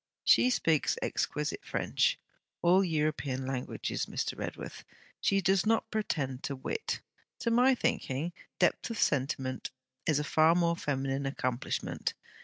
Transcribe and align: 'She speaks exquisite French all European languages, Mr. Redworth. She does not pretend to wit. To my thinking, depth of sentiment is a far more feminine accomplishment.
'She 0.23 0.49
speaks 0.49 0.97
exquisite 1.03 1.63
French 1.63 2.17
all 2.63 2.83
European 2.83 3.45
languages, 3.45 4.07
Mr. 4.07 4.35
Redworth. 4.35 4.83
She 5.19 5.41
does 5.41 5.63
not 5.63 5.91
pretend 5.91 6.41
to 6.41 6.55
wit. 6.55 7.01
To 7.41 7.51
my 7.51 7.75
thinking, 7.75 8.33
depth 8.57 8.89
of 8.89 8.97
sentiment 8.97 9.69
is 10.07 10.17
a 10.17 10.23
far 10.23 10.55
more 10.55 10.75
feminine 10.75 11.27
accomplishment. 11.27 12.15